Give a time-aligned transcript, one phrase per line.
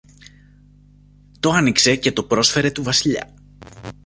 [1.39, 3.33] το άνοιξε και το πρόσφερε του Βασιλιά